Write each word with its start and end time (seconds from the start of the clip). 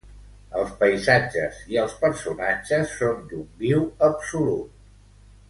Els 0.59 0.69
paisatges 0.77 1.59
i 1.75 1.79
els 1.81 1.93
personatges 2.05 2.97
són 3.03 3.21
d'un 3.35 3.45
viu 3.61 3.85
absolut. 4.09 4.83